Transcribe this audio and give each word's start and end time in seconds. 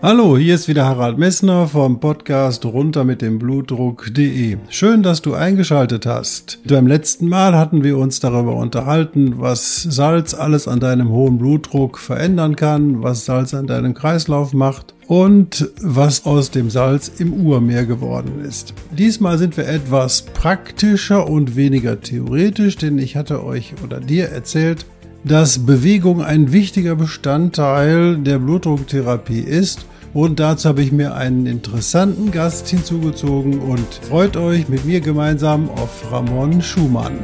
Hallo, 0.00 0.38
hier 0.38 0.54
ist 0.54 0.68
wieder 0.68 0.84
Harald 0.84 1.18
Messner 1.18 1.66
vom 1.66 1.98
Podcast 1.98 2.64
runter 2.64 3.02
mit 3.02 3.20
dem 3.20 3.40
Blutdruck.de. 3.40 4.58
Schön, 4.68 5.02
dass 5.02 5.22
du 5.22 5.34
eingeschaltet 5.34 6.06
hast. 6.06 6.60
Beim 6.68 6.86
letzten 6.86 7.26
Mal 7.26 7.58
hatten 7.58 7.82
wir 7.82 7.98
uns 7.98 8.20
darüber 8.20 8.54
unterhalten, 8.54 9.40
was 9.40 9.82
Salz 9.82 10.34
alles 10.34 10.68
an 10.68 10.78
deinem 10.78 11.10
hohen 11.10 11.38
Blutdruck 11.38 11.98
verändern 11.98 12.54
kann, 12.54 13.02
was 13.02 13.24
Salz 13.24 13.54
an 13.54 13.66
deinem 13.66 13.92
Kreislauf 13.92 14.52
macht 14.52 14.94
und 15.08 15.68
was 15.82 16.24
aus 16.26 16.52
dem 16.52 16.70
Salz 16.70 17.10
im 17.18 17.32
Urmeer 17.32 17.84
geworden 17.84 18.40
ist. 18.46 18.74
Diesmal 18.96 19.36
sind 19.36 19.56
wir 19.56 19.66
etwas 19.66 20.22
praktischer 20.22 21.28
und 21.28 21.56
weniger 21.56 22.00
theoretisch, 22.00 22.76
denn 22.76 22.98
ich 22.98 23.16
hatte 23.16 23.42
euch 23.42 23.74
oder 23.82 23.98
dir 23.98 24.28
erzählt, 24.28 24.86
dass 25.24 25.66
Bewegung 25.66 26.22
ein 26.22 26.52
wichtiger 26.52 26.96
Bestandteil 26.96 28.16
der 28.18 28.38
Blutdrucktherapie 28.38 29.40
ist 29.40 29.86
und 30.14 30.40
dazu 30.40 30.68
habe 30.68 30.82
ich 30.82 30.92
mir 30.92 31.14
einen 31.14 31.46
interessanten 31.46 32.30
Gast 32.30 32.68
hinzugezogen 32.68 33.60
und 33.60 33.86
freut 34.08 34.36
euch 34.36 34.68
mit 34.68 34.84
mir 34.84 35.00
gemeinsam 35.00 35.68
auf 35.70 36.10
Ramon 36.10 36.62
Schumann. 36.62 37.18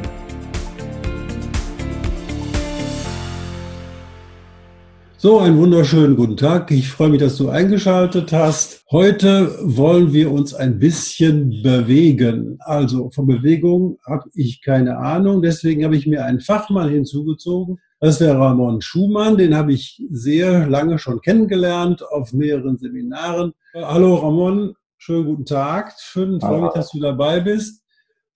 So, 5.25 5.39
einen 5.39 5.57
wunderschönen 5.57 6.15
guten 6.15 6.37
Tag. 6.37 6.69
Ich 6.69 6.87
freue 6.87 7.09
mich, 7.09 7.19
dass 7.19 7.35
du 7.35 7.49
eingeschaltet 7.49 8.31
hast. 8.31 8.85
Heute 8.91 9.57
wollen 9.63 10.13
wir 10.13 10.31
uns 10.31 10.53
ein 10.53 10.77
bisschen 10.77 11.63
bewegen. 11.63 12.59
Also 12.59 13.09
von 13.09 13.25
Bewegung 13.25 13.97
habe 14.05 14.29
ich 14.35 14.61
keine 14.61 14.97
Ahnung. 14.99 15.41
Deswegen 15.41 15.83
habe 15.83 15.97
ich 15.97 16.05
mir 16.05 16.25
einen 16.25 16.41
Fachmann 16.41 16.89
hinzugezogen, 16.89 17.79
das 17.99 18.11
ist 18.11 18.21
der 18.21 18.37
Ramon 18.37 18.81
Schumann, 18.81 19.35
den 19.35 19.55
habe 19.55 19.73
ich 19.73 19.99
sehr 20.11 20.67
lange 20.67 20.99
schon 20.99 21.19
kennengelernt 21.21 22.07
auf 22.07 22.31
mehreren 22.31 22.77
Seminaren. 22.77 23.55
Hallo 23.73 24.17
Ramon, 24.17 24.75
schönen 24.99 25.25
guten 25.25 25.45
Tag. 25.45 25.95
Schön, 25.97 26.39
freue 26.39 26.61
mich, 26.61 26.73
dass 26.73 26.91
du 26.91 26.99
dabei 26.99 27.39
bist. 27.39 27.81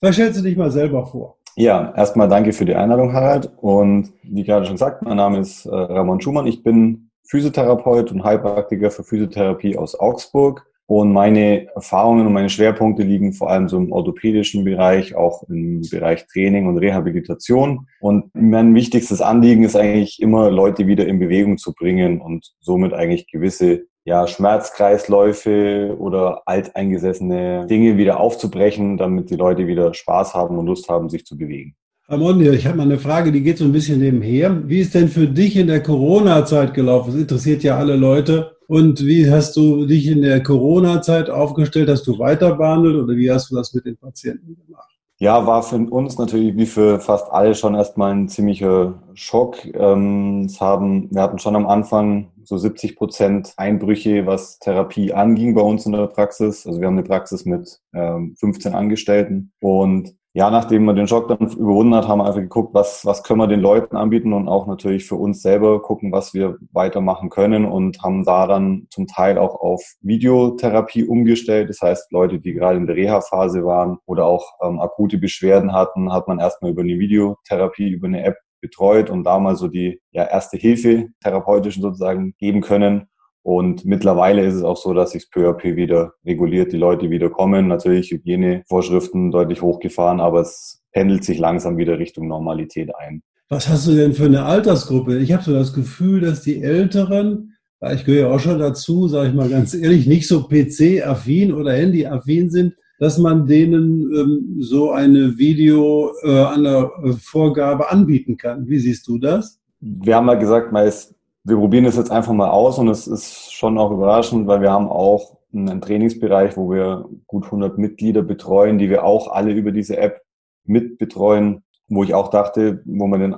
Stellst 0.04 0.40
du 0.40 0.44
dich 0.44 0.58
mal 0.58 0.72
selber 0.72 1.06
vor. 1.06 1.39
Ja, 1.60 1.94
erstmal 1.98 2.30
danke 2.30 2.54
für 2.54 2.64
die 2.64 2.74
Einladung, 2.74 3.12
Harald. 3.12 3.52
Und 3.58 4.14
wie 4.24 4.46
gerade 4.46 4.66
schon 4.66 4.76
gesagt, 4.76 5.02
mein 5.02 5.18
Name 5.18 5.40
ist 5.40 5.66
äh, 5.66 5.76
Ramon 5.76 6.22
Schumann. 6.22 6.48
Ich 6.48 6.64
bin 6.64 7.10
Physiotherapeut 7.28 8.14
und 8.14 8.24
Heilpraktiker 8.24 8.90
für 8.92 9.04
Physiotherapie 9.04 9.78
aus 9.78 10.00
Augsburg 10.00 10.66
und 10.86 11.12
meine 11.12 11.68
Erfahrungen 11.76 12.26
und 12.26 12.32
meine 12.32 12.50
Schwerpunkte 12.50 13.04
liegen 13.04 13.34
vor 13.34 13.50
allem 13.50 13.68
so 13.68 13.76
im 13.76 13.92
orthopädischen 13.92 14.64
Bereich, 14.64 15.16
auch 15.16 15.44
im 15.50 15.82
Bereich 15.92 16.28
Training 16.28 16.66
und 16.66 16.78
Rehabilitation. 16.78 17.88
Und 18.00 18.32
mein 18.34 18.74
wichtigstes 18.74 19.20
Anliegen 19.20 19.66
ist 19.66 19.76
eigentlich 19.76 20.22
immer, 20.22 20.50
Leute 20.50 20.88
wieder 20.88 21.08
in 21.08 21.20
Bewegung 21.20 21.58
zu 21.58 21.74
bringen 21.74 22.22
und 22.22 22.54
somit 22.62 22.94
eigentlich 22.94 23.28
gewisse 23.28 23.84
ja, 24.10 24.26
Schmerzkreisläufe 24.26 25.96
oder 26.00 26.42
alteingesessene 26.48 27.68
Dinge 27.68 27.96
wieder 27.96 28.20
aufzubrechen, 28.20 28.98
damit 28.98 29.30
die 29.30 29.36
Leute 29.36 29.68
wieder 29.68 29.94
Spaß 29.94 30.34
haben 30.34 30.58
und 30.58 30.66
Lust 30.66 30.90
haben, 30.90 31.10
sich 31.10 31.28
zu 31.28 31.38
bewegen. 31.38 31.76
Ramon, 32.08 32.42
ich 32.42 32.66
habe 32.66 32.78
mal 32.78 32.84
eine 32.84 32.98
Frage, 32.98 33.32
die 33.32 33.44
geht 33.44 33.60
so 33.60 33.66
ein 33.66 33.72
bisschen 33.72 34.00
nebenher. 34.00 34.68
Wie 34.68 34.80
ist 34.80 34.96
denn 34.96 35.10
für 35.10 35.28
dich 35.28 35.56
in 35.56 35.68
der 35.68 35.84
Corona-Zeit 35.84 36.74
gelaufen? 36.74 37.12
Das 37.12 37.22
interessiert 37.22 37.62
ja 37.62 37.78
alle 37.78 37.96
Leute. 37.96 38.58
Und 38.68 39.06
wie 39.06 39.30
hast 39.30 39.56
du 39.56 39.86
dich 39.86 40.08
in 40.08 40.24
der 40.24 40.42
Corona-Zeit 40.42 41.30
aufgestellt? 41.30 41.88
Hast 41.88 42.08
du 42.08 42.18
weiter 42.18 42.56
behandelt 42.56 42.96
oder 42.96 43.16
wie 43.16 43.30
hast 43.30 43.52
du 43.52 43.56
das 43.56 43.76
mit 43.76 43.86
den 43.86 43.98
Patienten 43.98 44.58
gemacht? 44.66 44.99
Ja, 45.22 45.46
war 45.46 45.64
für 45.64 45.76
uns 45.76 46.18
natürlich 46.18 46.56
wie 46.56 46.66
für 46.66 47.02
fast 47.02 47.30
alle 47.30 47.54
schon 47.54 47.76
erstmal 47.76 48.14
ein 48.14 48.30
ziemlicher 48.30 49.04
Schock. 49.16 49.66
Ähm, 49.66 50.48
haben, 50.62 51.10
wir 51.12 51.22
hatten 51.22 51.40
schon 51.40 51.58
am 51.58 51.68
Anfang 51.68 52.32
so 52.46 52.58
70 52.58 52.96
Prozent 52.96 53.54
Einbrüche, 53.58 54.26
was 54.26 54.60
Therapie 54.60 55.12
anging 55.12 55.56
bei 55.56 55.62
uns 55.62 55.86
in 55.86 55.92
der 55.92 56.08
Praxis. 56.08 56.66
Also 56.66 56.80
wir 56.80 56.88
haben 56.88 56.98
eine 56.98 57.04
Praxis 57.04 57.44
mit 57.44 57.82
15 57.92 58.72
ähm, 58.72 58.78
Angestellten 58.78 59.52
und 59.60 60.16
ja, 60.34 60.52
nachdem 60.52 60.86
wir 60.86 60.94
den 60.94 61.08
Schock 61.08 61.28
dann 61.28 61.50
überwunden 61.52 61.96
hat, 61.96 62.08
haben 62.08 62.20
wir 62.20 62.26
einfach 62.26 62.40
geguckt, 62.40 62.76
was, 62.76 63.04
was 63.04 63.24
können 63.24 63.40
wir 63.40 63.48
den 63.48 63.62
Leuten 63.62 63.98
anbieten 63.98 64.32
und 64.32 64.48
auch 64.48 64.68
natürlich 64.68 65.06
für 65.06 65.16
uns 65.16 65.42
selber 65.42 65.82
gucken, 65.82 66.12
was 66.12 66.36
wir 66.36 66.58
weitermachen 66.72 67.30
können 67.30 67.66
und 67.66 68.04
haben 68.04 68.24
da 68.24 68.46
dann 68.46 68.86
zum 68.92 69.08
Teil 69.08 69.40
auch 69.40 69.56
auf 69.56 69.82
Videotherapie 70.02 71.04
umgestellt. 71.06 71.70
Das 71.70 71.82
heißt, 71.82 72.12
Leute, 72.12 72.40
die 72.40 72.54
gerade 72.54 72.78
in 72.78 72.86
der 72.86 72.96
Reha-Phase 72.96 73.66
waren 73.66 73.98
oder 74.06 74.26
auch 74.26 74.46
ähm, 74.62 74.80
akute 74.80 75.18
Beschwerden 75.18 75.74
hatten, 75.74 76.14
hat 76.14 76.28
man 76.28 76.40
erstmal 76.40 76.72
über 76.72 76.84
eine 76.84 77.00
Videotherapie, 77.00 77.90
über 77.90 78.08
eine 78.08 78.24
App 78.24 78.38
betreut 78.62 79.10
und 79.10 79.24
da 79.24 79.40
mal 79.40 79.56
so 79.56 79.68
die 79.68 80.00
ja, 80.12 80.26
erste 80.26 80.58
Hilfe 80.58 81.08
therapeutischen 81.22 81.82
sozusagen 81.82 82.36
geben 82.38 82.62
können. 82.62 83.08
Und 83.50 83.84
mittlerweile 83.84 84.46
ist 84.46 84.54
es 84.54 84.62
auch 84.62 84.78
so, 84.78 84.94
dass 84.94 85.14
sich 85.14 85.32
peu 85.32 85.50
à 85.50 85.54
peu 85.54 85.76
wieder 85.76 86.14
reguliert, 86.24 86.72
die 86.72 86.78
Leute 86.78 87.10
wieder 87.10 87.32
kommen. 87.32 87.68
Natürlich 87.68 88.12
Hygienevorschriften 88.12 89.32
deutlich 89.32 89.64
hochgefahren, 89.64 90.20
aber 90.20 90.42
es 90.42 90.84
pendelt 90.92 91.24
sich 91.24 91.40
langsam 91.40 91.76
wieder 91.76 91.98
Richtung 91.98 92.28
Normalität 92.28 92.96
ein. 92.96 93.24
Was 93.50 93.68
hast 93.68 93.88
du 93.88 93.96
denn 93.96 94.14
für 94.14 94.26
eine 94.26 94.44
Altersgruppe? 94.44 95.18
Ich 95.18 95.34
habe 95.34 95.42
so 95.42 95.52
das 95.52 95.74
Gefühl, 95.74 96.22
dass 96.22 96.44
die 96.44 96.62
Älteren, 96.62 97.56
ich 97.92 98.06
gehöre 98.06 98.30
ja 98.30 98.36
auch 98.36 98.40
schon 98.40 98.60
dazu, 98.60 99.08
sage 99.08 99.30
ich 99.30 99.34
mal 99.34 99.50
ganz 99.50 99.74
ehrlich, 99.74 100.06
nicht 100.06 100.28
so 100.28 100.48
PC-affin 100.48 101.52
oder 101.52 101.74
Handy-affin 101.74 102.52
sind, 102.52 102.76
dass 103.00 103.18
man 103.18 103.48
denen 103.48 104.14
ähm, 104.16 104.58
so 104.60 104.92
eine 104.92 105.40
Video 105.40 106.12
äh, 106.22 106.40
an 106.40 106.66
der 106.66 106.92
Vorgabe 107.20 107.90
anbieten 107.90 108.38
kann. 108.38 108.68
Wie 108.68 108.78
siehst 108.78 109.08
du 109.08 109.18
das? 109.18 109.60
Wir 109.80 110.18
haben 110.18 110.28
mal 110.28 110.38
gesagt, 110.38 110.72
man 110.72 110.86
ist 110.86 111.16
wir 111.50 111.58
probieren 111.58 111.86
es 111.86 111.98
jetzt 111.98 112.12
einfach 112.12 112.34
mal 112.34 112.50
aus 112.50 112.78
und 112.78 112.88
es 112.88 113.08
ist 113.08 113.54
schon 113.54 113.78
auch 113.78 113.92
überraschend, 113.92 114.48
weil 114.48 114.62
wir 114.62 114.72
haben 114.72 114.88
auch 114.88 115.38
einen 115.54 115.82
Trainingsbereich, 115.82 116.56
wo 116.56 116.72
wir 116.72 117.10
gut 117.26 117.46
100 117.46 117.78
Mitglieder 117.78 118.22
betreuen, 118.22 118.78
die 118.78 118.90
wir 118.90 119.04
auch 119.04 119.32
alle 119.32 119.52
über 119.52 119.72
diese 119.72 119.98
App 119.98 120.22
mitbetreuen, 120.66 121.64
wo 121.88 122.04
ich 122.04 122.14
auch 122.14 122.30
dachte, 122.30 122.82
wo 122.86 123.08
wir 123.08 123.18
den 123.18 123.36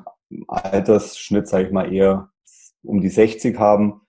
Altersschnitt, 0.47 1.47
sage 1.47 1.65
ich 1.67 1.71
mal, 1.71 1.91
eher 1.91 2.29
um 2.83 3.01
die 3.01 3.09
60 3.09 3.57
haben. 3.57 4.01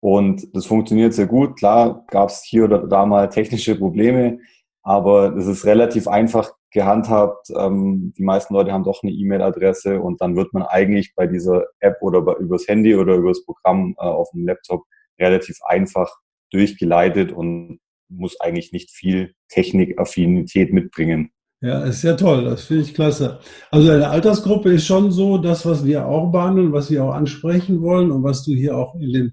Und 0.00 0.54
das 0.56 0.66
funktioniert 0.66 1.12
sehr 1.12 1.26
gut. 1.26 1.56
Klar 1.56 2.04
gab 2.08 2.30
es 2.30 2.42
hier 2.42 2.64
oder 2.64 2.86
da 2.86 3.04
mal 3.04 3.28
technische 3.28 3.76
Probleme, 3.76 4.38
aber 4.82 5.36
es 5.36 5.46
ist 5.46 5.66
relativ 5.66 6.08
einfach 6.08 6.52
gehandhabt. 6.70 7.48
Ähm, 7.56 8.12
die 8.16 8.22
meisten 8.22 8.54
Leute 8.54 8.72
haben 8.72 8.84
doch 8.84 9.02
eine 9.02 9.12
E-Mail-Adresse 9.12 10.00
und 10.00 10.20
dann 10.20 10.36
wird 10.36 10.52
man 10.52 10.62
eigentlich 10.62 11.14
bei 11.14 11.26
dieser 11.26 11.66
App 11.80 11.96
oder 12.00 12.22
bei, 12.22 12.34
übers 12.34 12.68
Handy 12.68 12.94
oder 12.94 13.16
übers 13.16 13.44
Programm 13.44 13.94
äh, 13.98 14.02
auf 14.02 14.30
dem 14.32 14.46
Laptop 14.46 14.84
relativ 15.18 15.58
einfach 15.64 16.10
durchgeleitet 16.50 17.32
und 17.32 17.80
muss 18.08 18.40
eigentlich 18.40 18.72
nicht 18.72 18.90
viel 18.90 19.34
Technikaffinität 19.48 20.72
mitbringen. 20.72 21.30
Ja, 21.62 21.84
ist 21.84 22.02
ja 22.02 22.14
toll, 22.14 22.44
das 22.44 22.64
finde 22.64 22.84
ich 22.84 22.94
klasse. 22.94 23.38
Also 23.70 23.90
eine 23.90 24.08
Altersgruppe 24.08 24.72
ist 24.72 24.86
schon 24.86 25.12
so 25.12 25.36
das, 25.36 25.66
was 25.66 25.84
wir 25.84 26.06
auch 26.06 26.32
behandeln, 26.32 26.72
was 26.72 26.90
wir 26.90 27.04
auch 27.04 27.12
ansprechen 27.12 27.82
wollen 27.82 28.10
und 28.10 28.22
was 28.22 28.44
du 28.44 28.54
hier 28.54 28.76
auch 28.78 28.94
in 28.94 29.12
dem 29.12 29.32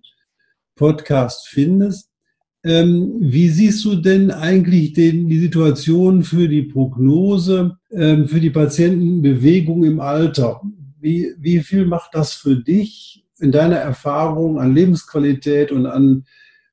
Podcast 0.76 1.48
findest. 1.48 2.07
Ähm, 2.68 3.16
wie 3.22 3.48
siehst 3.48 3.86
du 3.86 3.96
denn 3.96 4.30
eigentlich 4.30 4.92
den, 4.92 5.30
die 5.30 5.40
Situation 5.40 6.24
für 6.24 6.50
die 6.50 6.64
Prognose 6.64 7.78
ähm, 7.92 8.28
für 8.28 8.42
die 8.42 8.50
Patientenbewegung 8.50 9.86
im 9.86 10.02
Alter? 10.02 10.62
Wie, 11.00 11.34
wie 11.40 11.60
viel 11.60 11.86
macht 11.86 12.14
das 12.14 12.34
für 12.34 12.58
dich 12.58 13.26
in 13.40 13.54
deiner 13.54 13.78
Erfahrung 13.78 14.60
an 14.60 14.76
Lebensqualität 14.76 15.72
und 15.72 15.86
an 15.86 16.26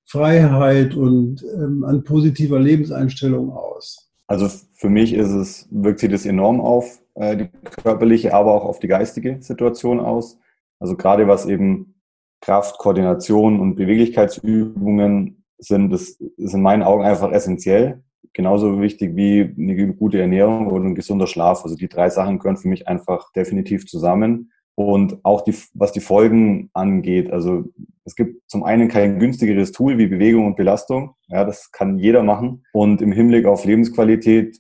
Freiheit 0.05 0.97
und 0.97 1.45
ähm, 1.55 1.85
an 1.85 2.03
positiver 2.03 2.59
Lebenseinstellung 2.59 3.53
aus? 3.53 4.11
Also 4.27 4.49
für 4.73 4.89
mich 4.89 5.13
ist 5.13 5.31
es, 5.31 5.69
wirkt 5.71 6.01
sich 6.01 6.11
das 6.11 6.27
enorm 6.27 6.61
auf 6.61 7.01
äh, 7.15 7.37
die 7.37 7.49
körperliche, 7.83 8.35
aber 8.35 8.53
auch 8.53 8.65
auf 8.65 8.81
die 8.81 8.89
geistige 8.89 9.37
Situation 9.41 10.01
aus. 10.01 10.41
Also 10.81 10.97
gerade 10.97 11.29
was 11.29 11.47
eben 11.47 11.95
Kraft, 12.41 12.79
Koordination 12.79 13.61
und 13.61 13.77
Beweglichkeitsübungen 13.77 15.44
sind, 15.65 15.91
das 15.91 16.11
ist 16.37 16.55
in 16.55 16.63
meinen 16.63 16.83
Augen 16.83 17.05
einfach 17.05 17.33
essentiell. 17.33 18.03
Genauso 18.33 18.81
wichtig 18.81 19.15
wie 19.15 19.55
eine 19.57 19.95
gute 19.95 20.21
Ernährung 20.21 20.67
und 20.67 20.87
ein 20.87 20.95
gesunder 20.95 21.27
Schlaf. 21.27 21.63
Also 21.63 21.77
die 21.77 21.89
drei 21.89 22.09
Sachen 22.11 22.39
gehören 22.39 22.57
für 22.57 22.69
mich 22.69 22.89
einfach 22.89 23.33
definitiv 23.33 23.87
zusammen. 23.87 24.51
Und 24.77 25.25
auch 25.25 25.43
die, 25.43 25.55
was 25.75 25.93
die 25.93 26.01
Folgen 26.01 26.71
angeht. 26.73 27.31
Also 27.33 27.65
es 28.07 28.17
gibt 28.17 28.43
zum 28.51 28.65
einen 28.65 28.89
kein 28.89 29.19
günstigeres 29.19 29.73
Tool 29.73 29.97
wie 29.97 30.09
Bewegung 30.09 30.47
und 30.47 30.57
Belastung. 30.57 31.15
Ja, 31.29 31.45
das 31.45 31.71
kann 31.73 31.99
jeder 31.99 32.23
machen. 32.23 32.65
Und 32.73 33.01
im 33.01 33.13
Hinblick 33.13 33.47
auf 33.47 33.65
Lebensqualität 33.65 34.59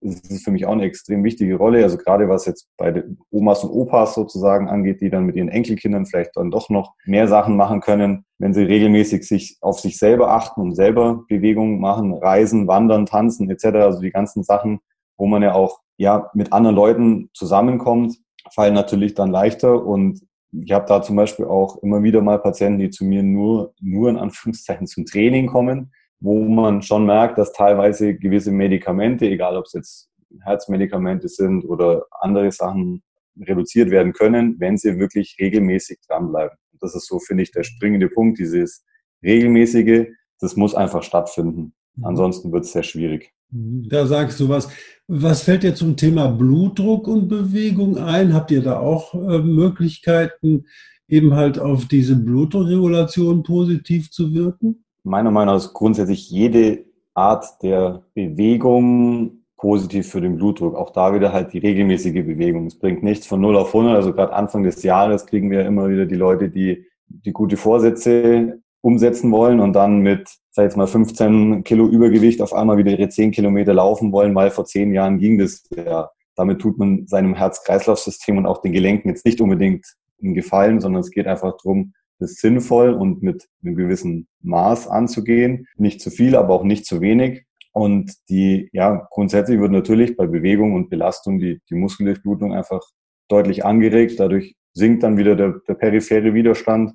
ist 0.00 0.30
es 0.30 0.42
für 0.42 0.50
mich 0.50 0.66
auch 0.66 0.72
eine 0.72 0.84
extrem 0.84 1.22
wichtige 1.22 1.56
Rolle. 1.56 1.84
Also 1.84 1.96
gerade 1.96 2.28
was 2.28 2.46
jetzt 2.46 2.68
bei 2.76 2.90
den 2.90 3.18
Omas 3.30 3.62
und 3.62 3.70
Opas 3.70 4.14
sozusagen 4.14 4.68
angeht, 4.68 5.00
die 5.00 5.10
dann 5.10 5.26
mit 5.26 5.36
ihren 5.36 5.48
Enkelkindern 5.48 6.06
vielleicht 6.06 6.36
dann 6.36 6.50
doch 6.50 6.70
noch 6.70 6.94
mehr 7.04 7.28
Sachen 7.28 7.56
machen 7.56 7.80
können, 7.80 8.24
wenn 8.38 8.54
sie 8.54 8.64
regelmäßig 8.64 9.28
sich 9.28 9.58
auf 9.60 9.78
sich 9.78 9.98
selber 9.98 10.32
achten 10.32 10.60
und 10.60 10.74
selber 10.74 11.24
Bewegungen 11.28 11.78
machen, 11.78 12.14
reisen, 12.14 12.66
wandern, 12.66 13.06
tanzen 13.06 13.48
etc. 13.48 13.64
Also 13.76 14.00
die 14.00 14.10
ganzen 14.10 14.42
Sachen, 14.42 14.80
wo 15.16 15.26
man 15.26 15.42
ja 15.42 15.54
auch 15.54 15.80
ja 15.98 16.30
mit 16.34 16.52
anderen 16.52 16.74
Leuten 16.74 17.30
zusammenkommt, 17.32 18.16
fallen 18.50 18.74
natürlich 18.74 19.14
dann 19.14 19.30
leichter 19.30 19.84
und 19.84 20.20
ich 20.52 20.72
habe 20.72 20.86
da 20.86 21.02
zum 21.02 21.16
Beispiel 21.16 21.46
auch 21.46 21.82
immer 21.82 22.02
wieder 22.02 22.20
mal 22.20 22.38
Patienten, 22.38 22.78
die 22.78 22.90
zu 22.90 23.04
mir 23.04 23.22
nur, 23.22 23.74
nur 23.80 24.10
in 24.10 24.18
Anführungszeichen 24.18 24.86
zum 24.86 25.06
Training 25.06 25.46
kommen, 25.46 25.92
wo 26.20 26.44
man 26.44 26.82
schon 26.82 27.06
merkt, 27.06 27.38
dass 27.38 27.52
teilweise 27.52 28.14
gewisse 28.14 28.52
Medikamente, 28.52 29.26
egal 29.26 29.56
ob 29.56 29.64
es 29.64 29.72
jetzt 29.72 30.10
Herzmedikamente 30.42 31.28
sind 31.28 31.64
oder 31.64 32.06
andere 32.20 32.52
Sachen, 32.52 33.02
reduziert 33.40 33.90
werden 33.90 34.12
können, 34.12 34.56
wenn 34.58 34.76
sie 34.76 34.98
wirklich 34.98 35.36
regelmäßig 35.40 36.00
dranbleiben. 36.06 36.56
Das 36.80 36.94
ist 36.94 37.06
so, 37.06 37.18
finde 37.18 37.44
ich, 37.44 37.52
der 37.52 37.62
springende 37.62 38.08
Punkt, 38.08 38.38
dieses 38.38 38.84
regelmäßige, 39.22 40.08
das 40.40 40.56
muss 40.56 40.74
einfach 40.74 41.02
stattfinden. 41.02 41.74
Mhm. 41.96 42.04
Ansonsten 42.04 42.52
wird 42.52 42.64
es 42.64 42.72
sehr 42.72 42.82
schwierig. 42.82 43.32
Da 43.52 44.06
sagst 44.06 44.40
du 44.40 44.48
was. 44.48 44.68
Was 45.08 45.42
fällt 45.42 45.62
dir 45.62 45.74
zum 45.74 45.96
Thema 45.96 46.28
Blutdruck 46.28 47.06
und 47.06 47.28
Bewegung 47.28 47.98
ein? 47.98 48.32
Habt 48.32 48.50
ihr 48.50 48.62
da 48.62 48.78
auch 48.78 49.14
äh, 49.14 49.38
Möglichkeiten, 49.40 50.64
eben 51.06 51.34
halt 51.34 51.58
auf 51.58 51.84
diese 51.84 52.16
Blutdruckregulation 52.16 53.42
positiv 53.42 54.10
zu 54.10 54.32
wirken? 54.32 54.84
Meiner 55.04 55.30
Meinung 55.30 55.54
nach 55.54 55.62
ist 55.62 55.74
grundsätzlich 55.74 56.30
jede 56.30 56.84
Art 57.12 57.62
der 57.62 58.04
Bewegung 58.14 59.42
positiv 59.58 60.08
für 60.08 60.22
den 60.22 60.36
Blutdruck. 60.36 60.74
Auch 60.74 60.90
da 60.90 61.14
wieder 61.14 61.34
halt 61.34 61.52
die 61.52 61.58
regelmäßige 61.58 62.24
Bewegung. 62.24 62.66
Es 62.66 62.78
bringt 62.78 63.02
nichts 63.02 63.26
von 63.26 63.40
0 63.42 63.56
auf 63.56 63.74
100. 63.74 63.94
Also 63.94 64.14
gerade 64.14 64.32
Anfang 64.32 64.62
des 64.62 64.82
Jahres 64.82 65.26
kriegen 65.26 65.50
wir 65.50 65.66
immer 65.66 65.90
wieder 65.90 66.06
die 66.06 66.14
Leute, 66.14 66.48
die 66.48 66.86
die 67.06 67.32
gute 67.32 67.58
Vorsätze 67.58 68.61
umsetzen 68.82 69.32
wollen 69.32 69.60
und 69.60 69.72
dann 69.72 70.00
mit, 70.00 70.28
sag 70.50 70.64
jetzt 70.64 70.76
mal, 70.76 70.86
15 70.86 71.64
Kilo 71.64 71.86
Übergewicht 71.86 72.42
auf 72.42 72.52
einmal 72.52 72.76
wieder 72.76 72.90
ihre 72.90 73.08
10 73.08 73.30
Kilometer 73.30 73.72
laufen 73.72 74.12
wollen, 74.12 74.34
weil 74.34 74.50
vor 74.50 74.66
zehn 74.66 74.92
Jahren 74.92 75.18
ging 75.18 75.38
das 75.38 75.62
ja. 75.74 76.10
Damit 76.34 76.60
tut 76.60 76.78
man 76.78 77.06
seinem 77.06 77.34
Herz-Kreislauf-System 77.34 78.38
und 78.38 78.46
auch 78.46 78.62
den 78.62 78.72
Gelenken 78.72 79.10
jetzt 79.10 79.26
nicht 79.26 79.40
unbedingt 79.40 79.84
einen 80.22 80.34
Gefallen, 80.34 80.80
sondern 80.80 81.00
es 81.00 81.10
geht 81.10 81.26
einfach 81.26 81.56
darum, 81.62 81.92
das 82.18 82.34
sinnvoll 82.36 82.90
und 82.94 83.22
mit 83.22 83.48
einem 83.62 83.76
gewissen 83.76 84.28
Maß 84.40 84.88
anzugehen. 84.88 85.66
Nicht 85.76 86.00
zu 86.00 86.10
viel, 86.10 86.36
aber 86.36 86.54
auch 86.54 86.64
nicht 86.64 86.86
zu 86.86 87.00
wenig. 87.00 87.44
Und 87.72 88.14
die, 88.28 88.68
ja, 88.72 89.06
grundsätzlich 89.10 89.60
wird 89.60 89.72
natürlich 89.72 90.16
bei 90.16 90.26
Bewegung 90.26 90.74
und 90.74 90.88
Belastung 90.88 91.38
die, 91.38 91.60
die 91.68 91.74
Muskeldurchblutung 91.74 92.54
einfach 92.54 92.80
deutlich 93.28 93.64
angeregt. 93.64 94.20
Dadurch 94.20 94.54
sinkt 94.74 95.02
dann 95.02 95.16
wieder 95.16 95.36
der, 95.36 95.60
der 95.66 95.74
periphere 95.74 96.34
Widerstand 96.34 96.92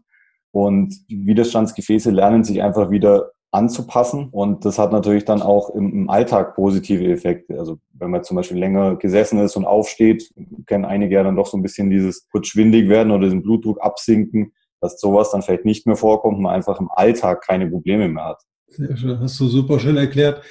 und 0.52 0.96
Widerstandsgefäße 1.08 2.12
lernen 2.12 2.44
sich 2.44 2.62
einfach 2.62 2.90
wieder 2.90 3.32
anzupassen. 3.52 4.30
Und 4.32 4.66
das 4.66 4.78
hat 4.78 4.92
natürlich 4.92 5.26
dann 5.26 5.42
auch 5.42 5.70
im, 5.74 6.10
Alltag 6.10 6.56
positive 6.56 7.06
Effekte. 7.06 7.58
Also 7.60 7.78
wenn 7.94 8.12
man 8.12 8.24
zum 8.24 8.36
Beispiel 8.36 8.58
länger 8.58 8.96
gesessen 8.98 9.40
ist 9.40 9.56
und 9.56 9.66
aufsteht, 9.66 10.30
kennen 10.66 10.86
einige 10.86 11.16
ja 11.16 11.24
dann 11.24 11.36
doch 11.36 11.48
so 11.48 11.58
ein 11.58 11.64
bisschen 11.64 11.90
dieses 11.90 12.28
kurz 12.30 12.48
schwindig 12.48 12.90
werden 12.90 13.12
oder 13.12 13.30
den 13.30 13.44
Blutdruck 13.44 13.82
absinken, 13.82 14.52
dass 14.82 15.00
sowas 15.00 15.32
dann 15.32 15.42
vielleicht 15.42 15.66
nicht 15.66 15.88
mehr 15.88 15.96
vorkommt, 15.96 16.40
man 16.40 16.54
einfach 16.54 16.80
im 16.80 16.90
Alltag 16.92 17.44
keine 17.46 17.68
Probleme 17.68 18.08
mehr 18.08 18.26
hat. 18.26 18.42
Sehr 18.68 18.96
schön, 18.96 19.20
hast 19.20 19.40
du 19.40 19.48
super 19.48 19.80
schön 19.80 19.98
erklärt. 19.98 20.44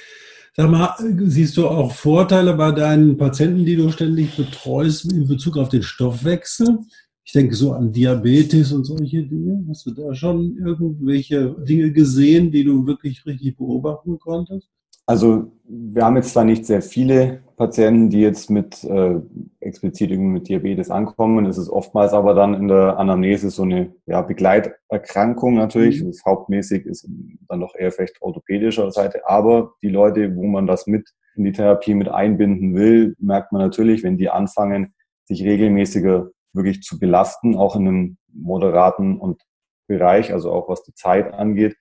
Sag 0.55 0.71
mal, 0.71 0.95
siehst 1.25 1.55
du 1.55 1.67
auch 1.67 1.91
Vorteile 1.91 2.55
bei 2.55 2.71
deinen 2.71 3.15
Patienten, 3.15 3.63
die 3.63 3.75
du 3.75 3.91
ständig 3.91 4.35
betreust 4.35 5.11
in 5.11 5.27
Bezug 5.27 5.55
auf 5.55 5.69
den 5.69 5.83
Stoffwechsel? 5.83 6.79
Ich 7.27 7.33
denke 7.33 7.55
so 7.55 7.73
an 7.73 7.91
Diabetes 7.91 8.71
und 8.71 8.85
solche 8.85 9.21
Dinge. 9.21 9.65
Hast 9.67 9.85
du 9.85 9.91
da 9.91 10.15
schon 10.15 10.57
irgendwelche 10.65 11.57
Dinge 11.67 11.91
gesehen, 11.91 12.51
die 12.51 12.63
du 12.63 12.87
wirklich 12.87 13.25
richtig 13.25 13.57
beobachten 13.57 14.17
konntest? 14.17 14.69
Also 15.05 15.51
wir 15.65 16.05
haben 16.05 16.15
jetzt 16.15 16.31
zwar 16.31 16.45
nicht 16.45 16.65
sehr 16.65 16.81
viele 16.81 17.41
Patienten, 17.57 18.09
die 18.09 18.21
jetzt 18.21 18.49
mit 18.49 18.81
äh, 18.85 19.19
explizit 19.59 20.17
mit 20.17 20.47
Diabetes 20.47 20.89
ankommen. 20.89 21.45
Es 21.47 21.57
ist 21.57 21.67
oftmals 21.67 22.13
aber 22.13 22.33
dann 22.33 22.53
in 22.53 22.69
der 22.69 22.97
Anamnese 22.97 23.49
so 23.49 23.63
eine 23.63 23.93
ja, 24.05 24.21
Begleiterkrankung 24.21 25.55
natürlich. 25.55 26.01
Mhm. 26.01 26.07
Das 26.07 26.23
hauptmäßig 26.25 26.85
ist 26.85 27.09
dann 27.49 27.59
doch 27.59 27.75
eher 27.75 27.91
vielleicht 27.91 28.21
orthopädischer 28.21 28.89
Seite. 28.91 29.27
Aber 29.27 29.73
die 29.81 29.89
Leute, 29.89 30.33
wo 30.33 30.47
man 30.47 30.65
das 30.65 30.87
mit 30.87 31.09
in 31.35 31.43
die 31.43 31.51
Therapie 31.51 31.93
mit 31.93 32.07
einbinden 32.07 32.73
will, 32.73 33.17
merkt 33.19 33.51
man 33.51 33.61
natürlich, 33.61 34.01
wenn 34.03 34.17
die 34.17 34.29
anfangen, 34.29 34.93
sich 35.25 35.43
regelmäßiger 35.43 36.31
wirklich 36.57 36.81
zu 36.81 36.99
belasten, 36.99 37.55
auch 37.55 37.75
in 37.75 37.87
einem 37.87 38.17
moderaten 38.33 39.17
und 39.17 39.41
Bereich, 39.87 40.33
also 40.33 40.51
auch 40.51 40.67
was 40.67 40.83
die 40.83 40.93
Zeit 40.93 41.33
angeht, 41.33 41.77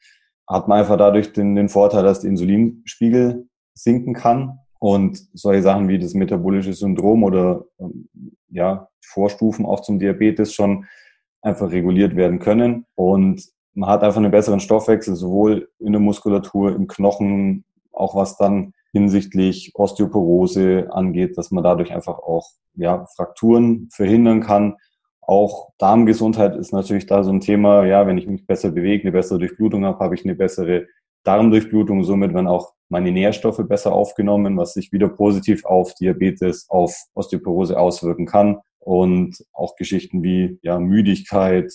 hat 0.49 0.69
man 0.69 0.79
einfach 0.79 0.97
dadurch 0.97 1.33
den, 1.33 1.57
den 1.57 1.69
Vorteil, 1.69 2.05
dass 2.05 2.21
der 2.21 2.31
Insulinspiegel 2.31 3.49
sinken 3.75 4.15
kann 4.15 4.61
und 4.79 5.21
solche 5.35 5.63
Sachen 5.63 5.89
wie 5.89 5.99
das 5.99 6.15
metabolische 6.15 6.73
Syndrom 6.73 7.25
oder 7.25 7.65
ähm, 7.81 8.09
ja, 8.49 8.89
Vorstufen 9.05 9.67
auch 9.67 9.81
zum 9.81 9.99
Diabetes 9.99 10.55
schon 10.55 10.87
einfach 11.43 11.71
reguliert 11.71 12.17
werden 12.17 12.39
können. 12.39 12.87
Und 12.95 13.45
man 13.75 13.91
hat 13.91 14.03
einfach 14.03 14.19
einen 14.19 14.31
besseren 14.31 14.61
Stoffwechsel, 14.61 15.17
sowohl 15.17 15.69
in 15.79 15.93
der 15.93 16.01
Muskulatur, 16.01 16.75
im 16.75 16.87
Knochen, 16.87 17.65
auch 17.93 18.15
was 18.15 18.37
dann 18.37 18.73
hinsichtlich 18.97 19.73
Osteoporose 19.75 20.89
angeht, 20.91 21.37
dass 21.37 21.51
man 21.51 21.63
dadurch 21.63 21.93
einfach 21.93 22.19
auch 22.19 22.49
ja, 22.75 23.05
Frakturen 23.15 23.89
verhindern 23.93 24.41
kann. 24.41 24.77
Auch 25.21 25.69
Darmgesundheit 25.79 26.57
ist 26.57 26.73
natürlich 26.73 27.07
da 27.07 27.23
so 27.23 27.31
ein 27.31 27.41
Thema. 27.41 27.85
Ja, 27.85 28.07
wenn 28.07 28.17
ich 28.17 28.27
mich 28.27 28.47
besser 28.47 28.71
bewege, 28.71 29.03
eine 29.03 29.13
bessere 29.13 29.39
Durchblutung 29.39 29.85
habe, 29.85 29.99
habe 29.99 30.15
ich 30.15 30.25
eine 30.25 30.35
bessere 30.35 30.87
Darmdurchblutung. 31.25 32.05
Somit 32.05 32.33
werden 32.33 32.47
auch 32.47 32.73
meine 32.89 33.13
Nährstoffe 33.13 33.63
besser 33.69 33.93
aufgenommen, 33.93 34.57
was 34.57 34.73
sich 34.73 34.93
wieder 34.93 35.09
positiv 35.09 35.65
auf 35.67 35.93
Diabetes, 35.95 36.67
auf 36.71 36.97
Osteoporose 37.15 37.79
auswirken 37.79 38.25
kann. 38.27 38.59
Und 38.79 39.45
auch 39.53 39.77
Geschichten 39.77 40.23
wie 40.23 40.59
ja, 40.63 40.79
Müdigkeit, 40.79 41.71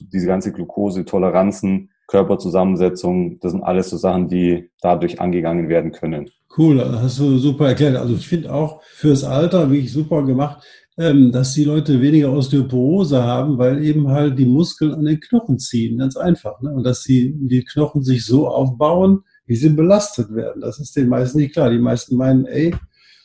diese 0.00 0.26
ganze 0.26 0.52
Glucose, 0.52 1.04
Toleranzen, 1.04 1.90
Körperzusammensetzung, 2.06 3.40
das 3.40 3.52
sind 3.52 3.62
alles 3.62 3.90
so 3.90 3.96
Sachen, 3.96 4.28
die 4.28 4.70
dadurch 4.80 5.20
angegangen 5.20 5.68
werden 5.68 5.92
können. 5.92 6.30
Cool, 6.56 6.82
hast 6.82 7.18
du 7.18 7.38
super 7.38 7.68
erklärt. 7.68 7.96
Also 7.96 8.14
ich 8.14 8.26
finde 8.26 8.52
auch 8.52 8.80
fürs 8.82 9.24
Alter 9.24 9.70
wirklich 9.70 9.92
super 9.92 10.24
gemacht, 10.24 10.64
ähm, 10.98 11.30
dass 11.30 11.52
die 11.52 11.64
Leute 11.64 12.00
weniger 12.00 12.32
Osteoporose 12.32 13.22
haben, 13.22 13.58
weil 13.58 13.84
eben 13.84 14.08
halt 14.08 14.38
die 14.38 14.46
Muskeln 14.46 14.94
an 14.94 15.04
den 15.04 15.20
Knochen 15.20 15.58
ziehen, 15.58 15.98
ganz 15.98 16.16
einfach. 16.16 16.60
Ne? 16.62 16.70
Und 16.70 16.84
dass 16.84 17.02
die, 17.02 17.34
die 17.36 17.64
Knochen 17.64 18.02
sich 18.02 18.24
so 18.24 18.48
aufbauen, 18.48 19.20
wie 19.46 19.56
sie 19.56 19.70
belastet 19.70 20.34
werden. 20.34 20.62
Das 20.62 20.80
ist 20.80 20.96
den 20.96 21.08
meisten 21.08 21.38
nicht 21.38 21.52
klar. 21.52 21.70
Die 21.70 21.78
meisten 21.78 22.16
meinen, 22.16 22.46
ey, 22.46 22.74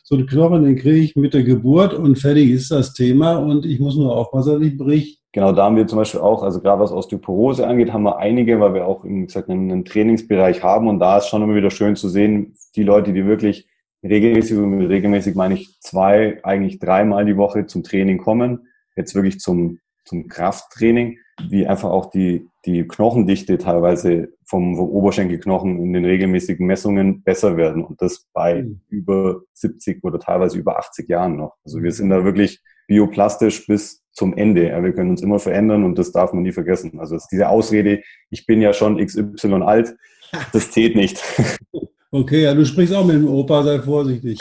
so 0.02 0.16
einen 0.16 0.26
Knochen, 0.26 0.64
den 0.64 0.76
kriege 0.76 0.98
ich 0.98 1.16
mit 1.16 1.32
der 1.32 1.44
Geburt 1.44 1.94
und 1.94 2.18
fertig 2.18 2.50
ist 2.50 2.70
das 2.70 2.92
Thema 2.92 3.36
und 3.36 3.64
ich 3.64 3.80
muss 3.80 3.96
nur 3.96 4.14
aufpassen, 4.14 4.60
dass 4.60 4.68
ich 4.68 4.76
brich. 4.76 5.21
Genau, 5.34 5.52
da 5.52 5.64
haben 5.64 5.76
wir 5.76 5.86
zum 5.86 5.98
Beispiel 5.98 6.20
auch, 6.20 6.42
also 6.42 6.60
gerade 6.60 6.82
was 6.82 6.92
Osteoporose 6.92 7.66
angeht, 7.66 7.92
haben 7.92 8.02
wir 8.02 8.18
einige, 8.18 8.60
weil 8.60 8.74
wir 8.74 8.86
auch 8.86 9.04
wie 9.04 9.24
gesagt, 9.24 9.48
einen 9.48 9.84
Trainingsbereich 9.86 10.62
haben 10.62 10.88
und 10.88 10.98
da 10.98 11.18
ist 11.18 11.28
schon 11.28 11.42
immer 11.42 11.54
wieder 11.54 11.70
schön 11.70 11.96
zu 11.96 12.10
sehen, 12.10 12.54
die 12.76 12.82
Leute, 12.82 13.14
die 13.14 13.24
wirklich 13.24 13.66
regelmäßig, 14.02 14.58
und 14.58 14.82
regelmäßig 14.82 15.34
meine 15.34 15.54
ich 15.54 15.80
zwei, 15.80 16.38
eigentlich 16.44 16.78
dreimal 16.78 17.24
die 17.24 17.38
Woche 17.38 17.66
zum 17.66 17.82
Training 17.82 18.18
kommen, 18.18 18.68
jetzt 18.94 19.14
wirklich 19.14 19.40
zum, 19.40 19.78
zum 20.04 20.28
Krafttraining, 20.28 21.18
wie 21.48 21.66
einfach 21.66 21.88
auch 21.88 22.10
die, 22.10 22.48
die 22.66 22.86
Knochendichte 22.86 23.56
teilweise 23.56 24.28
vom, 24.44 24.76
vom 24.76 24.90
Oberschenkelknochen 24.90 25.78
in 25.82 25.94
den 25.94 26.04
regelmäßigen 26.04 26.66
Messungen 26.66 27.22
besser 27.22 27.56
werden 27.56 27.84
und 27.84 28.02
das 28.02 28.28
bei 28.34 28.64
mhm. 28.64 28.82
über 28.88 29.40
70 29.54 30.04
oder 30.04 30.18
teilweise 30.18 30.58
über 30.58 30.78
80 30.78 31.08
Jahren 31.08 31.36
noch. 31.36 31.56
Also 31.64 31.82
wir 31.82 31.92
sind 31.92 32.10
da 32.10 32.22
wirklich 32.22 32.60
bioplastisch 32.92 33.66
bis 33.66 34.02
zum 34.12 34.36
Ende. 34.36 34.68
Ja, 34.68 34.84
wir 34.84 34.92
können 34.92 35.10
uns 35.10 35.22
immer 35.22 35.38
verändern 35.38 35.84
und 35.84 35.98
das 35.98 36.12
darf 36.12 36.34
man 36.34 36.42
nie 36.42 36.52
vergessen. 36.52 37.00
Also 37.00 37.16
diese 37.30 37.48
Ausrede, 37.48 38.02
ich 38.28 38.44
bin 38.44 38.60
ja 38.60 38.74
schon 38.74 38.98
XY 38.98 39.62
alt, 39.62 39.94
das 40.52 40.70
zählt 40.70 40.94
nicht. 40.94 41.22
Okay, 42.14 42.42
ja, 42.42 42.52
du 42.52 42.66
sprichst 42.66 42.94
auch 42.94 43.06
mit 43.06 43.16
dem 43.16 43.26
Opa, 43.26 43.62
sei 43.62 43.80
vorsichtig. 43.80 44.38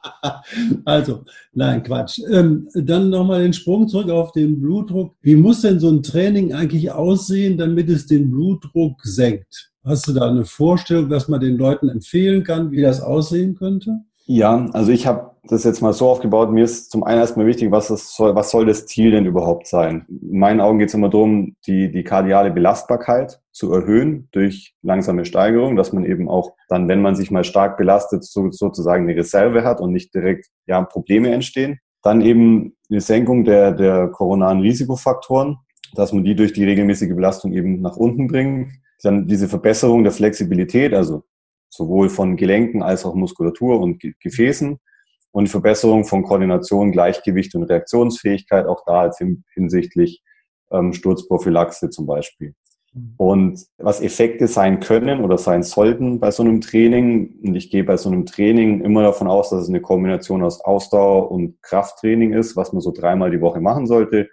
also, 0.84 1.24
nein, 1.52 1.84
Quatsch. 1.84 2.18
Ähm, 2.32 2.68
dann 2.74 3.10
nochmal 3.10 3.42
den 3.42 3.52
Sprung 3.52 3.86
zurück 3.86 4.10
auf 4.10 4.32
den 4.32 4.60
Blutdruck. 4.60 5.14
Wie 5.22 5.36
muss 5.36 5.60
denn 5.60 5.78
so 5.78 5.88
ein 5.88 6.02
Training 6.02 6.52
eigentlich 6.52 6.90
aussehen, 6.90 7.56
damit 7.56 7.88
es 7.90 8.08
den 8.08 8.28
Blutdruck 8.32 8.96
senkt? 9.04 9.70
Hast 9.84 10.08
du 10.08 10.12
da 10.12 10.28
eine 10.28 10.44
Vorstellung, 10.44 11.08
dass 11.08 11.28
man 11.28 11.38
den 11.38 11.56
Leuten 11.58 11.88
empfehlen 11.88 12.42
kann, 12.42 12.72
wie 12.72 12.82
das 12.82 13.00
aussehen 13.00 13.54
könnte? 13.54 14.00
Ja, 14.32 14.68
also 14.74 14.92
ich 14.92 15.08
habe 15.08 15.32
das 15.42 15.64
jetzt 15.64 15.80
mal 15.80 15.92
so 15.92 16.08
aufgebaut. 16.08 16.52
Mir 16.52 16.62
ist 16.62 16.92
zum 16.92 17.02
einen 17.02 17.18
erstmal 17.18 17.46
wichtig, 17.46 17.72
was, 17.72 17.88
das 17.88 18.14
soll, 18.14 18.36
was 18.36 18.52
soll 18.52 18.64
das 18.64 18.86
Ziel 18.86 19.10
denn 19.10 19.26
überhaupt 19.26 19.66
sein? 19.66 20.06
In 20.08 20.38
meinen 20.38 20.60
Augen 20.60 20.78
geht 20.78 20.86
es 20.86 20.94
immer 20.94 21.08
darum, 21.08 21.56
die, 21.66 21.90
die 21.90 22.04
kardiale 22.04 22.52
Belastbarkeit 22.52 23.40
zu 23.50 23.72
erhöhen 23.72 24.28
durch 24.30 24.76
langsame 24.82 25.24
Steigerung, 25.24 25.74
dass 25.74 25.92
man 25.92 26.04
eben 26.04 26.28
auch 26.28 26.52
dann, 26.68 26.86
wenn 26.86 27.02
man 27.02 27.16
sich 27.16 27.32
mal 27.32 27.42
stark 27.42 27.76
belastet, 27.76 28.22
so, 28.22 28.52
sozusagen 28.52 29.08
eine 29.08 29.18
Reserve 29.18 29.64
hat 29.64 29.80
und 29.80 29.90
nicht 29.90 30.14
direkt 30.14 30.46
ja, 30.66 30.80
Probleme 30.82 31.32
entstehen. 31.32 31.80
Dann 32.04 32.20
eben 32.20 32.76
eine 32.88 33.00
Senkung 33.00 33.42
der, 33.42 33.72
der 33.72 34.06
koronaren 34.10 34.60
Risikofaktoren, 34.60 35.56
dass 35.96 36.12
man 36.12 36.22
die 36.22 36.36
durch 36.36 36.52
die 36.52 36.62
regelmäßige 36.62 37.16
Belastung 37.16 37.52
eben 37.52 37.80
nach 37.80 37.96
unten 37.96 38.28
bringt. 38.28 38.70
Dann 39.02 39.26
diese 39.26 39.48
Verbesserung 39.48 40.04
der 40.04 40.12
Flexibilität, 40.12 40.94
also 40.94 41.24
sowohl 41.70 42.10
von 42.10 42.36
Gelenken 42.36 42.82
als 42.82 43.04
auch 43.04 43.14
Muskulatur 43.14 43.80
und 43.80 44.02
Gefäßen 44.20 44.78
und 45.32 45.48
Verbesserung 45.48 46.04
von 46.04 46.24
Koordination, 46.24 46.92
Gleichgewicht 46.92 47.54
und 47.54 47.64
Reaktionsfähigkeit, 47.64 48.66
auch 48.66 48.82
da 48.84 49.02
als 49.02 49.22
hinsichtlich 49.54 50.22
ähm, 50.70 50.92
Sturzprophylaxe 50.92 51.90
zum 51.90 52.06
Beispiel. 52.06 52.54
Mhm. 52.92 53.14
Und 53.16 53.66
was 53.78 54.00
Effekte 54.00 54.46
sein 54.48 54.80
können 54.80 55.22
oder 55.24 55.38
sein 55.38 55.62
sollten 55.62 56.20
bei 56.20 56.30
so 56.30 56.42
einem 56.42 56.60
Training, 56.60 57.38
und 57.44 57.54
ich 57.54 57.70
gehe 57.70 57.84
bei 57.84 57.96
so 57.96 58.10
einem 58.10 58.26
Training 58.26 58.80
immer 58.82 59.02
davon 59.02 59.28
aus, 59.28 59.50
dass 59.50 59.62
es 59.62 59.68
eine 59.68 59.80
Kombination 59.80 60.42
aus 60.42 60.60
Ausdauer 60.60 61.30
und 61.30 61.62
Krafttraining 61.62 62.32
ist, 62.32 62.56
was 62.56 62.72
man 62.72 62.80
so 62.80 62.90
dreimal 62.90 63.30
die 63.30 63.40
Woche 63.40 63.60
machen 63.60 63.86
sollte. 63.86 64.28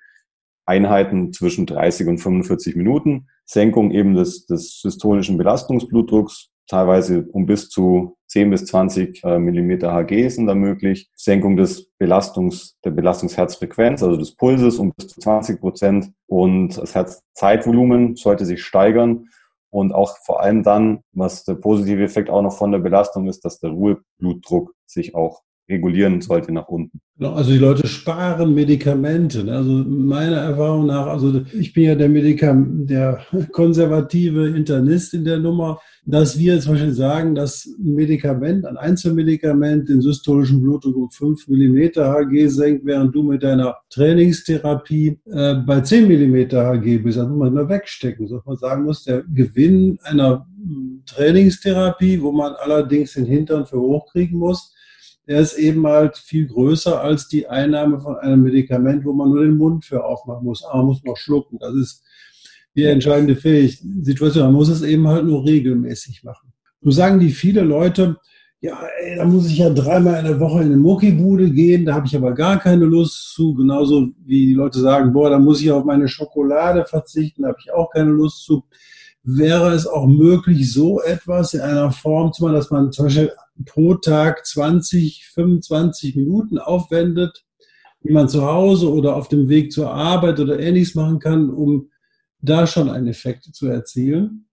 Einheiten 0.65 1.31
zwischen 1.31 1.65
30 1.65 2.07
und 2.07 2.17
45 2.17 2.75
Minuten, 2.75 3.27
Senkung 3.45 3.91
eben 3.91 4.15
des, 4.15 4.45
des 4.47 4.81
systolischen 4.81 5.37
Belastungsblutdrucks, 5.37 6.49
teilweise 6.67 7.27
um 7.31 7.45
bis 7.45 7.69
zu 7.69 8.17
10 8.27 8.49
bis 8.49 8.65
20 8.65 9.23
äh, 9.23 9.39
Millimeter 9.39 9.93
Hg 9.93 10.29
sind 10.29 10.47
da 10.47 10.55
möglich. 10.55 11.09
Senkung 11.15 11.55
des 11.55 11.89
Belastungs, 11.97 12.77
der 12.83 12.91
Belastungsherzfrequenz, 12.91 14.03
also 14.03 14.17
des 14.17 14.35
Pulses 14.35 14.77
um 14.77 14.93
bis 14.93 15.07
zu 15.07 15.19
20 15.21 15.59
Prozent 15.59 16.11
und 16.27 16.77
das 16.77 16.93
Herzzeitvolumen 16.93 18.15
sollte 18.15 18.45
sich 18.45 18.63
steigern. 18.63 19.27
Und 19.69 19.93
auch 19.93 20.17
vor 20.25 20.41
allem 20.41 20.63
dann, 20.63 21.01
was 21.11 21.43
der 21.43 21.55
positive 21.55 22.03
Effekt 22.03 22.29
auch 22.29 22.41
noch 22.41 22.57
von 22.57 22.71
der 22.71 22.79
Belastung 22.79 23.27
ist, 23.27 23.43
dass 23.43 23.59
der 23.59 23.71
Ruheblutdruck 23.71 24.73
sich 24.85 25.13
auch 25.13 25.41
regulieren 25.69 26.21
sollte 26.21 26.51
nach 26.51 26.67
unten. 26.67 26.99
Genau, 27.17 27.33
also 27.33 27.51
die 27.51 27.57
Leute 27.57 27.87
sparen 27.87 28.53
Medikamente. 28.53 29.43
Ne? 29.43 29.53
Also 29.53 29.71
meiner 29.71 30.37
Erfahrung 30.37 30.85
nach, 30.85 31.07
also 31.07 31.41
ich 31.59 31.73
bin 31.73 31.85
ja 31.85 31.95
der 31.95 32.09
Medikament, 32.09 32.89
der 32.89 33.21
konservative 33.51 34.47
Internist 34.49 35.15
in 35.15 35.25
der 35.25 35.39
Nummer, 35.39 35.79
dass 36.05 36.37
wir 36.37 36.59
zum 36.59 36.73
Beispiel 36.73 36.93
sagen, 36.93 37.35
dass 37.35 37.65
ein 37.65 37.95
Medikament, 37.95 38.65
ein 38.65 38.77
Einzelmedikament 38.77 39.89
den 39.89 40.01
systolischen 40.01 40.61
Blutdruck 40.61 40.95
um 40.95 41.09
5 41.09 41.47
mm 41.47 41.77
Hg 41.95 42.47
senkt, 42.49 42.85
während 42.85 43.13
du 43.13 43.23
mit 43.23 43.43
deiner 43.43 43.77
Trainingstherapie 43.89 45.19
äh, 45.25 45.55
bei 45.55 45.81
10 45.81 46.07
mm 46.07 46.51
Hg 46.51 46.97
bist. 46.99 47.17
Das 47.17 47.27
muss 47.27 47.37
man 47.37 47.49
immer 47.49 47.67
wegstecken. 47.67 48.27
So 48.27 48.41
man 48.45 48.57
sagen 48.57 48.83
muss, 48.83 49.03
der 49.03 49.23
Gewinn 49.23 49.97
einer 50.03 50.45
hm, 50.55 51.01
Trainingstherapie, 51.07 52.21
wo 52.21 52.31
man 52.31 52.53
allerdings 52.53 53.13
den 53.13 53.25
Hintern 53.25 53.65
für 53.65 53.79
hochkriegen 53.79 54.37
muss, 54.37 54.73
der 55.27 55.41
ist 55.41 55.57
eben 55.57 55.85
halt 55.85 56.17
viel 56.17 56.47
größer 56.47 57.01
als 57.01 57.27
die 57.27 57.47
Einnahme 57.47 57.99
von 57.99 58.15
einem 58.15 58.43
Medikament, 58.43 59.03
wo 59.05 59.13
man 59.13 59.29
nur 59.29 59.43
den 59.43 59.57
Mund 59.57 59.83
für 59.83 60.05
aufmachen 60.05 60.45
muss. 60.45 60.63
Aber 60.63 60.77
man 60.77 60.85
muss 60.87 61.03
noch 61.03 61.17
schlucken. 61.17 61.59
Das 61.59 61.73
ist 61.75 62.03
die 62.75 62.85
entscheidende 62.85 63.35
Fähig 63.35 63.81
Situation. 64.01 64.45
Man 64.45 64.53
muss 64.53 64.69
es 64.69 64.83
eben 64.83 65.07
halt 65.07 65.25
nur 65.25 65.45
regelmäßig 65.45 66.23
machen. 66.23 66.53
So 66.81 66.91
sagen 66.91 67.19
die 67.19 67.31
viele 67.31 67.61
Leute, 67.61 68.17
ja, 68.61 68.79
ey, 69.01 69.17
da 69.17 69.25
muss 69.25 69.47
ich 69.47 69.57
ja 69.57 69.69
dreimal 69.69 70.19
in 70.19 70.25
der 70.25 70.39
Woche 70.39 70.61
in 70.61 70.67
eine 70.67 70.77
Muckibude 70.77 71.51
gehen, 71.51 71.85
da 71.85 71.93
habe 71.93 72.07
ich 72.07 72.15
aber 72.15 72.33
gar 72.33 72.59
keine 72.59 72.85
Lust 72.85 73.33
zu. 73.33 73.53
Genauso 73.53 74.07
wie 74.25 74.47
die 74.47 74.53
Leute 74.53 74.79
sagen, 74.79 75.13
boah, 75.13 75.29
da 75.29 75.37
muss 75.37 75.61
ich 75.61 75.71
auf 75.71 75.83
meine 75.83 76.07
Schokolade 76.07 76.85
verzichten, 76.85 77.43
da 77.43 77.49
habe 77.49 77.59
ich 77.59 77.71
auch 77.71 77.91
keine 77.91 78.11
Lust 78.11 78.45
zu. 78.45 78.63
Wäre 79.23 79.73
es 79.73 79.85
auch 79.85 80.07
möglich, 80.07 80.71
so 80.71 81.01
etwas 81.01 81.53
in 81.53 81.61
einer 81.61 81.91
Form 81.91 82.31
zu 82.31 82.43
machen, 82.43 82.55
dass 82.55 82.71
man 82.71 82.91
zum 82.91 83.05
Beispiel 83.05 83.31
pro 83.65 83.95
Tag 83.95 84.45
20, 84.45 85.25
25 85.33 86.15
Minuten 86.15 86.57
aufwendet, 86.57 87.45
wie 88.01 88.13
man 88.13 88.29
zu 88.29 88.45
Hause 88.45 88.91
oder 88.91 89.15
auf 89.15 89.27
dem 89.27 89.49
Weg 89.49 89.71
zur 89.71 89.91
Arbeit 89.91 90.39
oder 90.39 90.59
ähnliches 90.59 90.95
machen 90.95 91.19
kann, 91.19 91.49
um 91.49 91.89
da 92.39 92.67
schon 92.67 92.89
einen 92.89 93.07
Effekt 93.07 93.43
zu 93.43 93.67
erzielen? 93.67 94.47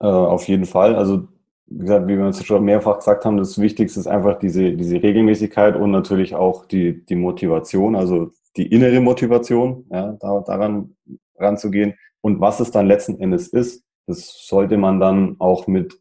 Äh, 0.00 0.06
auf 0.06 0.48
jeden 0.48 0.64
Fall. 0.64 0.94
Also 0.94 1.28
wie 1.66 1.78
gesagt, 1.78 2.06
wie 2.06 2.16
wir 2.16 2.26
uns 2.26 2.44
schon 2.44 2.64
mehrfach 2.64 2.98
gesagt 2.98 3.24
haben, 3.24 3.36
das 3.36 3.58
Wichtigste 3.60 4.00
ist 4.00 4.06
einfach 4.06 4.38
diese, 4.38 4.72
diese 4.72 5.02
Regelmäßigkeit 5.02 5.76
und 5.76 5.90
natürlich 5.90 6.34
auch 6.34 6.66
die, 6.66 7.04
die 7.06 7.16
Motivation, 7.16 7.96
also 7.96 8.30
die 8.56 8.66
innere 8.66 9.00
Motivation, 9.00 9.86
ja, 9.90 10.12
da, 10.20 10.40
daran 10.46 10.94
ranzugehen. 11.36 11.94
Und 12.20 12.40
was 12.40 12.60
es 12.60 12.70
dann 12.70 12.86
letzten 12.86 13.18
Endes 13.18 13.48
ist, 13.48 13.82
das 14.06 14.46
sollte 14.46 14.76
man 14.76 15.00
dann 15.00 15.36
auch 15.38 15.66
mit 15.66 15.98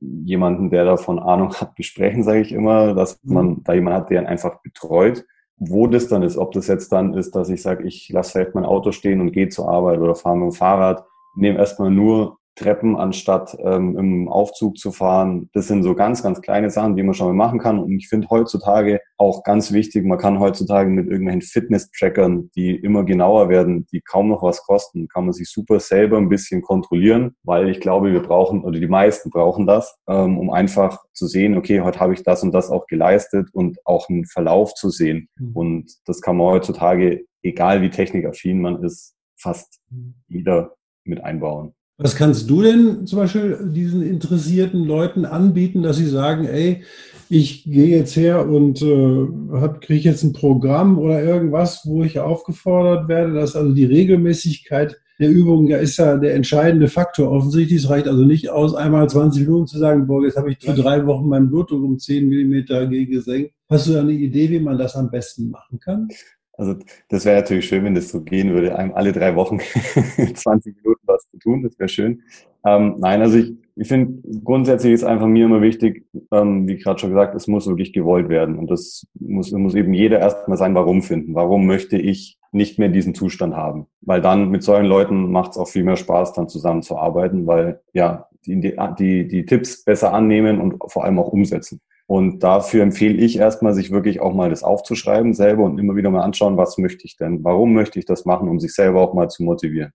jemanden, 0.00 0.70
der 0.70 0.84
davon 0.84 1.18
Ahnung 1.18 1.54
hat, 1.54 1.74
besprechen, 1.76 2.22
sage 2.22 2.40
ich 2.40 2.52
immer, 2.52 2.94
dass 2.94 3.22
mhm. 3.22 3.34
man 3.34 3.62
da 3.64 3.74
jemanden 3.74 4.00
hat, 4.00 4.10
der 4.10 4.22
ihn 4.22 4.26
einfach 4.26 4.60
betreut. 4.62 5.24
Wo 5.56 5.86
das 5.86 6.08
dann 6.08 6.22
ist, 6.22 6.36
ob 6.36 6.50
das 6.52 6.66
jetzt 6.66 6.90
dann 6.90 7.14
ist, 7.14 7.36
dass 7.36 7.48
ich 7.48 7.62
sage, 7.62 7.84
ich 7.84 8.08
lasse 8.08 8.32
vielleicht 8.32 8.56
mein 8.56 8.64
Auto 8.64 8.90
stehen 8.90 9.20
und 9.20 9.30
gehe 9.30 9.48
zur 9.48 9.68
Arbeit 9.68 10.00
oder 10.00 10.16
fahre 10.16 10.36
mit 10.36 10.50
dem 10.50 10.52
Fahrrad, 10.52 11.04
nehme 11.36 11.58
erstmal 11.58 11.92
nur 11.92 12.38
Treppen, 12.54 12.96
anstatt 12.96 13.56
ähm, 13.60 13.96
im 13.98 14.28
Aufzug 14.28 14.78
zu 14.78 14.92
fahren. 14.92 15.50
Das 15.52 15.66
sind 15.66 15.82
so 15.82 15.94
ganz, 15.94 16.22
ganz 16.22 16.40
kleine 16.40 16.70
Sachen, 16.70 16.96
die 16.96 17.02
man 17.02 17.14
schon 17.14 17.26
mal 17.28 17.46
machen 17.46 17.58
kann. 17.58 17.78
Und 17.78 17.92
ich 17.92 18.08
finde 18.08 18.28
heutzutage 18.30 19.00
auch 19.16 19.42
ganz 19.42 19.72
wichtig, 19.72 20.04
man 20.04 20.18
kann 20.18 20.38
heutzutage 20.38 20.88
mit 20.90 21.08
irgendwelchen 21.08 21.42
Fitness-Trackern, 21.42 22.50
die 22.54 22.76
immer 22.76 23.04
genauer 23.04 23.48
werden, 23.48 23.86
die 23.92 24.00
kaum 24.00 24.28
noch 24.28 24.42
was 24.42 24.62
kosten, 24.62 25.08
kann 25.08 25.24
man 25.24 25.32
sich 25.32 25.50
super 25.50 25.80
selber 25.80 26.18
ein 26.18 26.28
bisschen 26.28 26.62
kontrollieren, 26.62 27.34
weil 27.42 27.68
ich 27.68 27.80
glaube, 27.80 28.12
wir 28.12 28.22
brauchen, 28.22 28.64
oder 28.64 28.78
die 28.78 28.86
meisten 28.86 29.30
brauchen 29.30 29.66
das, 29.66 29.96
ähm, 30.08 30.38
um 30.38 30.50
einfach 30.50 30.98
zu 31.12 31.26
sehen, 31.26 31.56
okay, 31.56 31.80
heute 31.80 32.00
habe 32.00 32.14
ich 32.14 32.22
das 32.22 32.42
und 32.42 32.52
das 32.52 32.70
auch 32.70 32.86
geleistet 32.86 33.48
und 33.52 33.78
auch 33.84 34.08
einen 34.08 34.26
Verlauf 34.26 34.74
zu 34.74 34.90
sehen. 34.90 35.28
Mhm. 35.36 35.52
Und 35.54 35.92
das 36.06 36.20
kann 36.20 36.36
man 36.36 36.48
heutzutage, 36.48 37.24
egal 37.42 37.82
wie 37.82 37.90
technikaffin 37.90 38.60
man 38.60 38.82
ist, 38.82 39.14
fast 39.36 39.80
mhm. 39.90 40.14
jeder 40.28 40.74
mit 41.04 41.22
einbauen. 41.22 41.74
Was 41.96 42.16
kannst 42.16 42.50
du 42.50 42.62
denn 42.62 43.06
zum 43.06 43.20
Beispiel 43.20 43.70
diesen 43.72 44.02
interessierten 44.02 44.84
Leuten 44.84 45.24
anbieten, 45.24 45.82
dass 45.82 45.96
sie 45.96 46.08
sagen, 46.08 46.44
ey, 46.44 46.82
ich 47.28 47.64
gehe 47.64 47.96
jetzt 47.96 48.16
her 48.16 48.48
und 48.48 48.82
äh, 48.82 49.68
kriege 49.80 50.08
jetzt 50.08 50.24
ein 50.24 50.32
Programm 50.32 50.98
oder 50.98 51.22
irgendwas, 51.22 51.82
wo 51.84 52.02
ich 52.02 52.18
aufgefordert 52.18 53.08
werde, 53.08 53.34
dass 53.34 53.54
also 53.54 53.72
die 53.72 53.84
Regelmäßigkeit 53.84 55.00
der 55.20 55.30
Übung 55.30 55.68
ja 55.68 55.78
ist 55.78 55.96
ja 55.96 56.16
der 56.16 56.34
entscheidende 56.34 56.88
Faktor. 56.88 57.30
Offensichtlich 57.30 57.84
es 57.84 57.88
reicht 57.88 58.08
also 58.08 58.24
nicht 58.24 58.50
aus, 58.50 58.74
einmal 58.74 59.08
20 59.08 59.46
Minuten 59.46 59.68
zu 59.68 59.78
sagen, 59.78 60.06
boah, 60.08 60.24
jetzt 60.24 60.36
habe 60.36 60.50
ich 60.50 60.58
für 60.58 60.74
drei 60.74 61.06
Wochen 61.06 61.28
meinen 61.28 61.48
Blutdruck 61.48 61.84
um 61.84 61.98
10 61.98 62.28
Millimeter 62.28 62.86
gesenkt. 62.88 63.52
Hast 63.68 63.86
du 63.86 63.98
eine 63.98 64.12
Idee, 64.12 64.50
wie 64.50 64.60
man 64.60 64.76
das 64.76 64.96
am 64.96 65.10
besten 65.10 65.50
machen 65.50 65.78
kann? 65.78 66.08
Also 66.56 66.76
das 67.08 67.24
wäre 67.24 67.40
natürlich 67.40 67.66
schön, 67.66 67.84
wenn 67.84 67.94
das 67.94 68.08
so 68.08 68.22
gehen 68.22 68.52
würde, 68.52 68.76
einem 68.76 68.94
alle 68.94 69.12
drei 69.12 69.34
Wochen 69.34 69.58
20 70.34 70.76
Minuten 70.76 71.02
was 71.06 71.28
zu 71.30 71.38
tun, 71.38 71.62
das 71.62 71.78
wäre 71.78 71.88
schön. 71.88 72.22
Ähm, 72.64 72.96
nein, 72.98 73.20
also 73.20 73.38
ich, 73.38 73.52
ich 73.76 73.88
finde, 73.88 74.22
grundsätzlich 74.44 74.92
ist 74.92 75.04
einfach 75.04 75.26
mir 75.26 75.44
immer 75.46 75.60
wichtig, 75.60 76.06
ähm, 76.32 76.66
wie 76.68 76.76
gerade 76.76 76.98
schon 76.98 77.10
gesagt, 77.10 77.34
es 77.34 77.46
muss 77.46 77.66
wirklich 77.66 77.92
gewollt 77.92 78.28
werden. 78.28 78.56
Und 78.56 78.70
das 78.70 79.06
muss, 79.18 79.50
muss 79.52 79.74
eben 79.74 79.92
jeder 79.92 80.20
erstmal 80.20 80.56
sein 80.56 80.74
Warum 80.74 81.02
finden. 81.02 81.34
Warum 81.34 81.66
möchte 81.66 81.98
ich 81.98 82.38
nicht 82.52 82.78
mehr 82.78 82.88
diesen 82.88 83.14
Zustand 83.14 83.54
haben? 83.54 83.86
Weil 84.00 84.20
dann 84.20 84.50
mit 84.50 84.62
solchen 84.62 84.86
Leuten 84.86 85.30
macht 85.32 85.52
es 85.52 85.58
auch 85.58 85.68
viel 85.68 85.84
mehr 85.84 85.96
Spaß, 85.96 86.32
dann 86.34 86.48
zusammenzuarbeiten, 86.48 87.46
weil 87.46 87.80
ja, 87.92 88.28
die, 88.46 88.60
die, 88.60 89.28
die 89.28 89.46
Tipps 89.46 89.84
besser 89.84 90.12
annehmen 90.12 90.60
und 90.60 90.76
vor 90.86 91.04
allem 91.04 91.18
auch 91.18 91.28
umsetzen. 91.28 91.80
Und 92.06 92.40
dafür 92.40 92.82
empfehle 92.82 93.16
ich 93.16 93.38
erstmal, 93.38 93.72
sich 93.72 93.90
wirklich 93.90 94.20
auch 94.20 94.34
mal 94.34 94.50
das 94.50 94.62
aufzuschreiben 94.62 95.32
selber 95.32 95.64
und 95.64 95.78
immer 95.78 95.96
wieder 95.96 96.10
mal 96.10 96.22
anschauen, 96.22 96.56
was 96.56 96.76
möchte 96.76 97.06
ich 97.06 97.16
denn? 97.16 97.42
Warum 97.44 97.72
möchte 97.72 97.98
ich 97.98 98.04
das 98.04 98.26
machen, 98.26 98.48
um 98.48 98.60
sich 98.60 98.74
selber 98.74 99.00
auch 99.00 99.14
mal 99.14 99.30
zu 99.30 99.42
motivieren? 99.42 99.92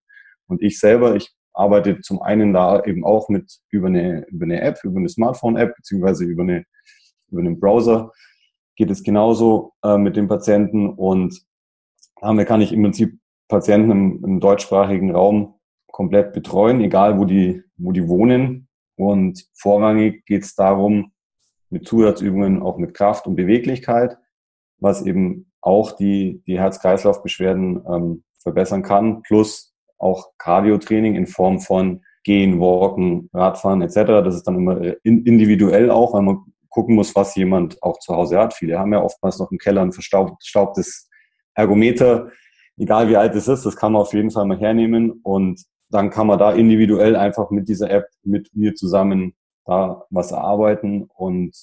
Und 0.47 0.63
ich 0.63 0.79
selber, 0.79 1.15
ich 1.15 1.31
arbeite 1.53 2.01
zum 2.01 2.21
einen 2.21 2.53
da 2.53 2.83
eben 2.83 3.05
auch 3.05 3.29
mit 3.29 3.59
über 3.69 3.87
eine, 3.87 4.25
über 4.29 4.45
eine 4.45 4.61
App, 4.61 4.79
über 4.83 4.97
eine 4.97 5.09
Smartphone-App, 5.09 5.75
beziehungsweise 5.75 6.25
über, 6.25 6.43
eine, 6.43 6.65
über 7.29 7.41
einen 7.41 7.59
Browser 7.59 8.11
geht 8.75 8.89
es 8.89 9.03
genauso 9.03 9.73
äh, 9.83 9.97
mit 9.97 10.15
den 10.15 10.29
Patienten 10.29 10.89
und 10.89 11.41
damit 12.21 12.47
kann 12.47 12.61
ich 12.61 12.71
im 12.71 12.81
Prinzip 12.81 13.19
Patienten 13.49 13.91
im, 13.91 14.23
im 14.23 14.39
deutschsprachigen 14.39 15.11
Raum 15.11 15.55
komplett 15.91 16.33
betreuen, 16.33 16.79
egal 16.79 17.19
wo 17.19 17.25
die, 17.25 17.61
wo 17.77 17.91
die 17.91 18.07
wohnen. 18.07 18.67
Und 18.95 19.45
vorrangig 19.53 20.25
geht 20.25 20.43
es 20.43 20.55
darum, 20.55 21.11
mit 21.69 21.87
Zusatzübungen 21.87 22.61
auch 22.61 22.77
mit 22.77 22.93
Kraft 22.93 23.27
und 23.27 23.35
Beweglichkeit, 23.35 24.17
was 24.79 25.05
eben 25.05 25.51
auch 25.61 25.91
die, 25.93 26.41
die 26.47 26.57
Herz-Kreislauf-Beschwerden 26.57 27.83
ähm, 27.87 28.23
verbessern 28.41 28.81
kann, 28.81 29.21
plus 29.23 29.73
auch 29.97 30.31
Cardio-Training 30.37 31.15
in 31.15 31.27
Form 31.27 31.59
von 31.59 32.03
Gehen, 32.23 32.59
Walken, 32.59 33.29
Radfahren 33.33 33.81
etc. 33.81 33.95
Das 34.23 34.35
ist 34.35 34.43
dann 34.43 34.57
immer 34.57 34.95
individuell 35.03 35.89
auch, 35.89 36.13
weil 36.13 36.21
man 36.21 36.39
gucken 36.69 36.95
muss, 36.95 37.15
was 37.15 37.35
jemand 37.35 37.81
auch 37.81 37.99
zu 37.99 38.15
Hause 38.15 38.37
hat. 38.37 38.53
Viele 38.53 38.79
haben 38.79 38.93
ja 38.93 39.01
oftmals 39.01 39.39
noch 39.39 39.51
im 39.51 39.57
Keller 39.57 39.81
ein 39.81 39.91
verstaubtes 39.91 41.09
Ergometer, 41.55 42.29
egal 42.77 43.09
wie 43.09 43.17
alt 43.17 43.35
es 43.35 43.47
ist, 43.47 43.65
das 43.65 43.75
kann 43.75 43.93
man 43.93 44.01
auf 44.01 44.13
jeden 44.13 44.31
Fall 44.31 44.45
mal 44.45 44.59
hernehmen 44.59 45.19
und 45.23 45.61
dann 45.89 46.09
kann 46.09 46.27
man 46.27 46.39
da 46.39 46.51
individuell 46.53 47.15
einfach 47.15 47.49
mit 47.49 47.67
dieser 47.67 47.89
App 47.89 48.05
mit 48.23 48.49
mir 48.53 48.75
zusammen 48.75 49.35
da 49.65 50.05
was 50.09 50.31
erarbeiten 50.31 51.09
und 51.15 51.55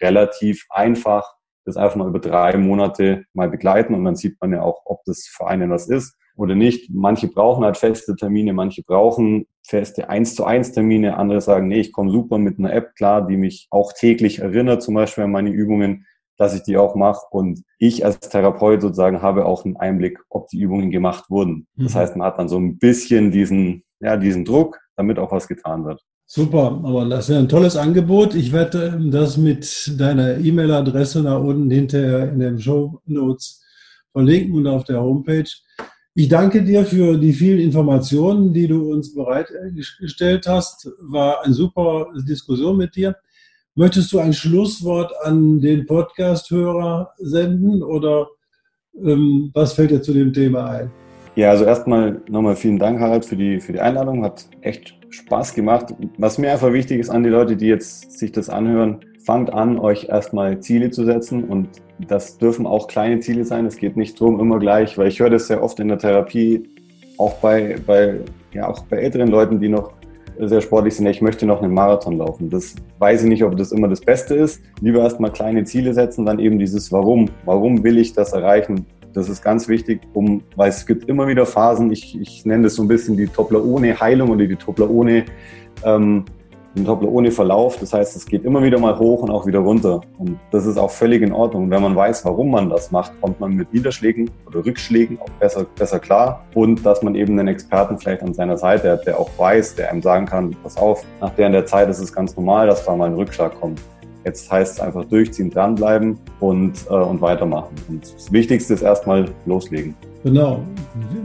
relativ 0.00 0.66
einfach 0.70 1.38
das 1.68 1.76
einfach 1.76 1.96
mal 1.96 2.08
über 2.08 2.18
drei 2.18 2.56
Monate 2.56 3.24
mal 3.34 3.48
begleiten 3.48 3.94
und 3.94 4.04
dann 4.04 4.16
sieht 4.16 4.40
man 4.40 4.52
ja 4.52 4.62
auch, 4.62 4.80
ob 4.86 5.04
das 5.04 5.26
für 5.26 5.46
einen 5.46 5.70
was 5.70 5.88
ist 5.88 6.16
oder 6.34 6.54
nicht. 6.54 6.90
Manche 6.90 7.28
brauchen 7.28 7.64
halt 7.64 7.76
feste 7.76 8.16
Termine, 8.16 8.52
manche 8.52 8.82
brauchen 8.82 9.46
feste 9.66 10.08
1 10.08 10.34
zu 10.34 10.44
1 10.44 10.72
Termine, 10.72 11.16
andere 11.16 11.40
sagen, 11.40 11.68
nee, 11.68 11.80
ich 11.80 11.92
komme 11.92 12.10
super 12.10 12.38
mit 12.38 12.58
einer 12.58 12.72
App 12.72 12.94
klar, 12.96 13.26
die 13.26 13.36
mich 13.36 13.68
auch 13.70 13.92
täglich 13.92 14.38
erinnert, 14.38 14.82
zum 14.82 14.94
Beispiel 14.94 15.24
an 15.24 15.30
meine 15.30 15.50
Übungen, 15.50 16.06
dass 16.38 16.54
ich 16.54 16.62
die 16.62 16.78
auch 16.78 16.94
mache. 16.94 17.26
Und 17.30 17.62
ich 17.78 18.04
als 18.04 18.20
Therapeut 18.20 18.80
sozusagen 18.80 19.20
habe 19.20 19.44
auch 19.44 19.64
einen 19.64 19.76
Einblick, 19.76 20.20
ob 20.30 20.48
die 20.48 20.60
Übungen 20.60 20.90
gemacht 20.90 21.28
wurden. 21.28 21.66
Das 21.76 21.94
mhm. 21.94 21.98
heißt, 21.98 22.16
man 22.16 22.26
hat 22.28 22.38
dann 22.38 22.48
so 22.48 22.58
ein 22.58 22.78
bisschen 22.78 23.30
diesen, 23.30 23.82
ja, 24.00 24.16
diesen 24.16 24.44
Druck, 24.44 24.78
damit 24.96 25.18
auch 25.18 25.32
was 25.32 25.48
getan 25.48 25.84
wird. 25.84 26.02
Super, 26.30 26.78
aber 26.84 27.06
das 27.06 27.26
ist 27.26 27.34
ja 27.34 27.38
ein 27.38 27.48
tolles 27.48 27.74
Angebot. 27.74 28.34
Ich 28.34 28.52
werde 28.52 28.92
ähm, 28.94 29.10
das 29.10 29.38
mit 29.38 29.98
deiner 29.98 30.36
E-Mail-Adresse 30.36 31.22
nach 31.22 31.40
unten 31.40 31.70
hinterher 31.70 32.30
in 32.30 32.38
den 32.38 32.60
Show 32.60 33.00
Notes 33.06 33.64
verlinken 34.12 34.54
und 34.56 34.66
auf 34.66 34.84
der 34.84 35.00
Homepage. 35.00 35.48
Ich 36.14 36.28
danke 36.28 36.62
dir 36.62 36.84
für 36.84 37.16
die 37.16 37.32
vielen 37.32 37.60
Informationen, 37.60 38.52
die 38.52 38.66
du 38.66 38.92
uns 38.92 39.14
bereitgestellt 39.14 40.46
hast. 40.46 40.90
War 41.00 41.42
eine 41.42 41.54
super 41.54 42.08
Diskussion 42.28 42.76
mit 42.76 42.94
dir. 42.94 43.16
Möchtest 43.74 44.12
du 44.12 44.18
ein 44.18 44.34
Schlusswort 44.34 45.10
an 45.22 45.62
den 45.62 45.86
Podcast-Hörer 45.86 47.10
senden 47.16 47.82
oder 47.82 48.28
ähm, 49.02 49.50
was 49.54 49.72
fällt 49.72 49.92
dir 49.92 50.02
zu 50.02 50.12
dem 50.12 50.34
Thema 50.34 50.68
ein? 50.68 50.90
Ja, 51.36 51.48
also 51.52 51.64
erstmal 51.64 52.20
nochmal 52.28 52.56
vielen 52.56 52.78
Dank, 52.78 53.00
Harald, 53.00 53.24
für 53.24 53.36
die, 53.36 53.60
für 53.60 53.72
die 53.72 53.80
Einladung. 53.80 54.22
Hat 54.24 54.44
echt 54.60 54.97
Spaß 55.10 55.54
gemacht. 55.54 55.94
Was 56.18 56.38
mir 56.38 56.52
einfach 56.52 56.72
wichtig 56.72 57.00
ist 57.00 57.10
an 57.10 57.22
die 57.22 57.30
Leute, 57.30 57.56
die 57.56 57.66
jetzt 57.66 58.18
sich 58.18 58.32
das 58.32 58.48
anhören, 58.48 59.00
fangt 59.24 59.52
an, 59.52 59.78
euch 59.78 60.08
erstmal 60.08 60.60
Ziele 60.60 60.90
zu 60.90 61.04
setzen 61.04 61.44
und 61.44 61.68
das 62.06 62.38
dürfen 62.38 62.66
auch 62.66 62.88
kleine 62.88 63.20
Ziele 63.20 63.44
sein. 63.44 63.66
Es 63.66 63.76
geht 63.76 63.96
nicht 63.96 64.20
darum, 64.20 64.40
immer 64.40 64.58
gleich, 64.58 64.96
weil 64.96 65.08
ich 65.08 65.20
höre 65.20 65.30
das 65.30 65.48
sehr 65.48 65.62
oft 65.62 65.80
in 65.80 65.88
der 65.88 65.98
Therapie, 65.98 66.68
auch 67.18 67.34
bei, 67.34 67.76
bei, 67.86 68.20
ja, 68.54 68.68
auch 68.68 68.84
bei 68.84 68.98
älteren 68.98 69.28
Leuten, 69.28 69.60
die 69.60 69.68
noch 69.68 69.92
sehr 70.40 70.60
sportlich 70.60 70.94
sind, 70.94 71.06
ich 71.06 71.20
möchte 71.20 71.46
noch 71.46 71.62
einen 71.62 71.74
Marathon 71.74 72.18
laufen. 72.18 72.48
Das 72.48 72.76
weiß 73.00 73.24
ich 73.24 73.28
nicht, 73.28 73.42
ob 73.42 73.56
das 73.56 73.72
immer 73.72 73.88
das 73.88 74.00
Beste 74.00 74.36
ist. 74.36 74.62
Lieber 74.80 75.00
erstmal 75.00 75.32
kleine 75.32 75.64
Ziele 75.64 75.92
setzen, 75.92 76.24
dann 76.24 76.38
eben 76.38 76.58
dieses 76.58 76.92
Warum. 76.92 77.28
Warum 77.44 77.82
will 77.82 77.98
ich 77.98 78.12
das 78.12 78.32
erreichen? 78.32 78.86
Das 79.12 79.28
ist 79.28 79.42
ganz 79.42 79.68
wichtig, 79.68 80.00
um, 80.12 80.42
weil 80.56 80.68
es 80.68 80.86
gibt 80.86 81.08
immer 81.08 81.26
wieder 81.26 81.46
Phasen, 81.46 81.90
ich, 81.90 82.18
ich 82.20 82.44
nenne 82.44 82.64
das 82.64 82.74
so 82.74 82.82
ein 82.82 82.88
bisschen 82.88 83.16
die 83.16 83.26
Toblerone-Heilung 83.26 84.30
oder 84.30 84.46
die 84.46 84.56
Toblerone, 84.56 85.24
ähm, 85.84 86.24
den 86.76 86.84
Toblerone-Verlauf. 86.84 87.78
Das 87.78 87.92
heißt, 87.92 88.16
es 88.16 88.26
geht 88.26 88.44
immer 88.44 88.62
wieder 88.62 88.78
mal 88.78 88.98
hoch 88.98 89.22
und 89.22 89.30
auch 89.30 89.46
wieder 89.46 89.60
runter. 89.60 90.00
Und 90.18 90.38
das 90.50 90.66
ist 90.66 90.76
auch 90.76 90.90
völlig 90.90 91.22
in 91.22 91.32
Ordnung. 91.32 91.70
Wenn 91.70 91.82
man 91.82 91.96
weiß, 91.96 92.24
warum 92.24 92.50
man 92.50 92.70
das 92.70 92.90
macht, 92.90 93.12
kommt 93.20 93.40
man 93.40 93.52
mit 93.52 93.72
Niederschlägen 93.72 94.30
oder 94.46 94.64
Rückschlägen 94.64 95.18
auch 95.20 95.30
besser, 95.40 95.66
besser 95.76 95.98
klar. 95.98 96.44
Und 96.54 96.84
dass 96.84 97.02
man 97.02 97.14
eben 97.14 97.38
einen 97.38 97.48
Experten 97.48 97.98
vielleicht 97.98 98.22
an 98.22 98.34
seiner 98.34 98.56
Seite 98.56 98.92
hat, 98.92 99.06
der 99.06 99.18
auch 99.18 99.30
weiß, 99.38 99.76
der 99.76 99.90
einem 99.90 100.02
sagen 100.02 100.26
kann, 100.26 100.54
pass 100.62 100.76
auf, 100.76 101.04
nach 101.20 101.30
der 101.30 101.46
in 101.46 101.52
der 101.52 101.66
Zeit 101.66 101.88
ist 101.88 101.98
es 101.98 102.12
ganz 102.12 102.36
normal, 102.36 102.66
dass 102.66 102.84
da 102.84 102.94
mal 102.94 103.06
ein 103.06 103.14
Rückschlag 103.14 103.58
kommt. 103.60 103.80
Jetzt 104.28 104.52
heißt 104.52 104.74
es 104.74 104.80
einfach 104.80 105.06
durchziehen, 105.06 105.48
dranbleiben 105.48 106.18
und, 106.40 106.74
äh, 106.90 106.92
und 106.92 107.18
weitermachen. 107.22 107.74
Und 107.88 108.02
das 108.02 108.30
Wichtigste 108.30 108.74
ist 108.74 108.82
erstmal 108.82 109.24
loslegen. 109.46 109.94
Genau. 110.22 110.62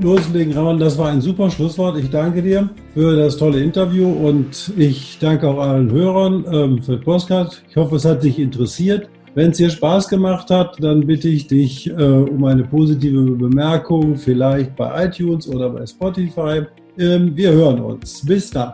Loslegen, 0.02 0.54
Raman, 0.54 0.80
das 0.80 0.98
war 0.98 1.10
ein 1.10 1.20
super 1.20 1.50
Schlusswort. 1.50 1.98
Ich 1.98 2.10
danke 2.10 2.42
dir 2.42 2.70
für 2.94 3.18
das 3.18 3.36
tolle 3.36 3.62
Interview 3.62 4.08
und 4.08 4.72
ich 4.78 5.18
danke 5.20 5.50
auch 5.50 5.60
allen 5.60 5.92
Hörern 5.92 6.46
ähm, 6.50 6.82
für 6.82 6.98
Postcard. 6.98 7.62
Ich 7.70 7.76
hoffe, 7.76 7.98
es 7.98 8.06
hat 8.06 8.24
dich 8.24 8.40
interessiert. 8.40 9.10
Wenn 9.36 9.52
es 9.52 9.58
dir 9.58 9.70
Spaß 9.70 10.08
gemacht 10.08 10.50
hat, 10.50 10.82
dann 10.82 11.06
bitte 11.06 11.28
ich 11.28 11.48
dich 11.48 11.90
äh, 11.90 11.94
um 11.94 12.46
eine 12.46 12.64
positive 12.64 13.32
Bemerkung, 13.32 14.16
vielleicht 14.16 14.78
bei 14.78 15.08
iTunes 15.08 15.46
oder 15.50 15.70
bei 15.72 15.86
Spotify. 15.86 16.62
Ähm, 16.98 17.36
wir 17.36 17.52
hören 17.52 17.82
uns. 17.82 18.26
Bis 18.26 18.50
dann. 18.50 18.74